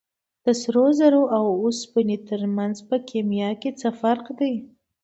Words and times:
د 0.45 0.47
سرو 0.61 0.85
زرو 0.99 1.23
او 1.37 1.45
اوسپنې 1.63 2.17
ترمنځ 2.27 2.75
په 2.89 2.95
کیمیا 3.09 3.49
کې 3.61 3.69
څه 3.79 3.89
فرق 3.99 4.25
دی 4.39 4.53